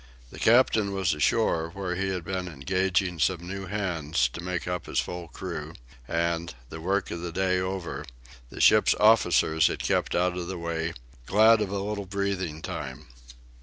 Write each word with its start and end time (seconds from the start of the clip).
The 0.31 0.39
captain 0.39 0.93
was 0.93 1.13
ashore, 1.13 1.69
where 1.75 1.93
he 1.95 2.07
had 2.07 2.23
been 2.23 2.47
engaging 2.47 3.19
some 3.19 3.47
new 3.47 3.67
hands 3.67 4.27
to 4.29 4.41
make 4.41 4.67
up 4.67 4.87
his 4.87 4.99
full 4.99 5.27
crew; 5.27 5.75
and, 6.07 6.55
the 6.69 6.81
work 6.81 7.11
of 7.11 7.21
the 7.21 7.31
day 7.31 7.59
over, 7.59 8.05
the 8.49 8.59
ship's 8.59 8.95
officers 8.99 9.67
had 9.67 9.77
kept 9.83 10.15
out 10.15 10.35
of 10.35 10.47
the 10.47 10.57
way, 10.57 10.93
glad 11.27 11.61
of 11.61 11.69
a 11.69 11.77
little 11.77 12.07
breathing 12.07 12.63
time. 12.63 13.09